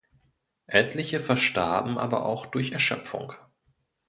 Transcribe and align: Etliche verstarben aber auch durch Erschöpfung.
Etliche 0.65 1.19
verstarben 1.19 1.99
aber 1.99 2.25
auch 2.25 2.47
durch 2.47 2.71
Erschöpfung. 2.71 3.33